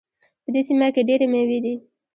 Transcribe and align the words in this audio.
په 0.43 0.49
دې 0.53 0.61
سیمه 0.67 0.87
کې 0.93 1.01
ډېري 1.09 1.25
میوې 1.31 1.59
دي 1.65 1.75